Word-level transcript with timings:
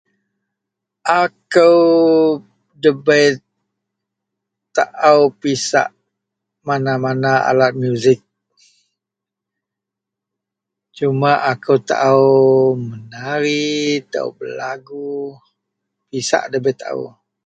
Akou 1.17 1.81
ndabei 2.77 3.27
taou 4.75 5.23
pisak 5.39 5.89
mana-mana 6.67 7.31
alat 7.49 7.73
muzik 7.81 8.19
suma 10.95 11.31
akou 11.51 11.79
taou 11.89 12.31
menari, 12.89 13.65
taou 14.11 14.29
belagu. 14.37 15.09
Pisak 16.09 16.43
ndabei 16.47 16.75
taou. 16.81 17.03